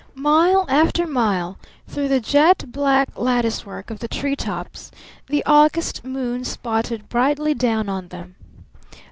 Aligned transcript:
Mile 0.15 0.65
after 0.67 1.05
mile 1.05 1.59
through 1.87 2.07
the 2.07 2.19
jet 2.19 2.71
black 2.71 3.09
lattice 3.19 3.67
work 3.67 3.91
of 3.91 3.99
the 3.99 4.07
tree 4.07 4.35
tops 4.35 4.89
the 5.27 5.45
August 5.45 6.03
moon 6.03 6.43
spotted 6.43 7.07
brightly 7.07 7.53
down 7.53 7.87
on 7.87 8.07
them. 8.07 8.33